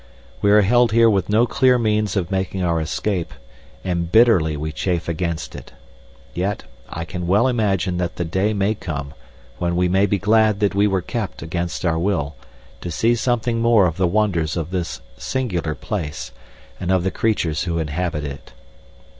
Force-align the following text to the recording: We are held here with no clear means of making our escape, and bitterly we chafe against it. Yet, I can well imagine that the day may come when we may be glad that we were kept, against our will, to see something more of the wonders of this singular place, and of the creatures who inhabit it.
We 0.41 0.49
are 0.49 0.61
held 0.63 0.93
here 0.93 1.07
with 1.11 1.29
no 1.29 1.45
clear 1.45 1.77
means 1.77 2.15
of 2.17 2.31
making 2.31 2.63
our 2.63 2.81
escape, 2.81 3.31
and 3.83 4.11
bitterly 4.11 4.57
we 4.57 4.71
chafe 4.71 5.07
against 5.07 5.53
it. 5.53 5.73
Yet, 6.33 6.63
I 6.89 7.05
can 7.05 7.27
well 7.27 7.47
imagine 7.47 7.97
that 7.97 8.15
the 8.15 8.25
day 8.25 8.51
may 8.51 8.73
come 8.73 9.13
when 9.59 9.75
we 9.75 9.87
may 9.87 10.07
be 10.07 10.17
glad 10.17 10.59
that 10.59 10.73
we 10.73 10.87
were 10.87 11.03
kept, 11.03 11.43
against 11.43 11.85
our 11.85 11.99
will, 11.99 12.35
to 12.81 12.89
see 12.89 13.13
something 13.13 13.61
more 13.61 13.85
of 13.85 13.97
the 13.97 14.07
wonders 14.07 14.57
of 14.57 14.71
this 14.71 15.01
singular 15.17 15.75
place, 15.75 16.31
and 16.79 16.91
of 16.91 17.03
the 17.03 17.11
creatures 17.11 17.65
who 17.65 17.77
inhabit 17.77 18.23
it. 18.23 18.53